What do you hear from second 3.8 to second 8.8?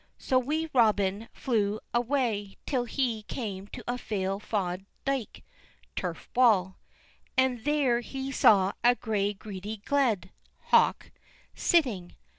a fail fauld dike (turf wall), and there he saw